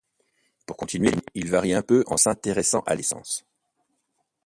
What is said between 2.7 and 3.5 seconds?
à l'essence.